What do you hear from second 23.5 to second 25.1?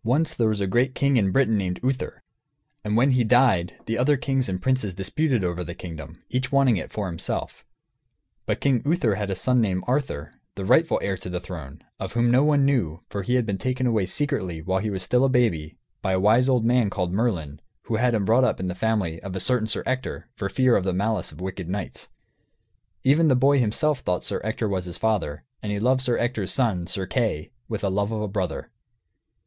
himself thought Sir Ector was his